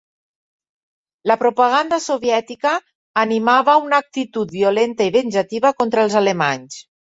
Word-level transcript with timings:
La 1.31 1.35
propaganda 1.41 1.99
soviètica 2.05 2.73
animava 3.25 3.77
una 3.89 4.01
actitud 4.07 4.57
violenta 4.57 5.09
i 5.13 5.15
venjativa 5.21 5.75
contra 5.85 6.09
els 6.09 6.21
alemanys. 6.25 6.83